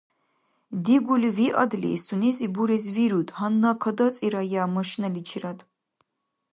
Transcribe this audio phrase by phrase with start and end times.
[0.85, 5.59] Дигули виадли, сунези бурес вируд, гьанна кадацӀирая машиналичирад!